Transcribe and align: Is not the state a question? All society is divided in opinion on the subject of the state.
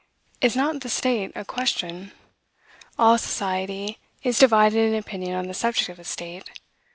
Is 0.41 0.55
not 0.55 0.81
the 0.81 0.89
state 0.89 1.31
a 1.35 1.45
question? 1.45 2.11
All 2.97 3.19
society 3.19 3.99
is 4.23 4.39
divided 4.39 4.79
in 4.79 4.95
opinion 4.95 5.35
on 5.35 5.45
the 5.45 5.53
subject 5.53 5.89
of 5.89 5.97
the 5.97 6.03
state. 6.03 6.49